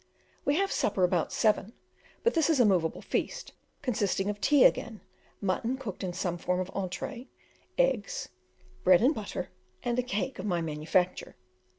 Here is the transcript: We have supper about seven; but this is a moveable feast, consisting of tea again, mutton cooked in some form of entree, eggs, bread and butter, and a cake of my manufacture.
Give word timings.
We 0.45 0.55
have 0.55 0.71
supper 0.71 1.03
about 1.03 1.31
seven; 1.31 1.73
but 2.23 2.33
this 2.33 2.49
is 2.49 2.59
a 2.59 2.65
moveable 2.65 3.03
feast, 3.03 3.53
consisting 3.83 4.31
of 4.31 4.41
tea 4.41 4.63
again, 4.63 5.01
mutton 5.41 5.77
cooked 5.77 6.03
in 6.03 6.11
some 6.11 6.39
form 6.39 6.59
of 6.59 6.71
entree, 6.73 7.27
eggs, 7.77 8.29
bread 8.83 9.03
and 9.03 9.13
butter, 9.13 9.51
and 9.83 9.99
a 9.99 10.01
cake 10.01 10.39
of 10.39 10.47
my 10.47 10.59
manufacture. 10.59 11.35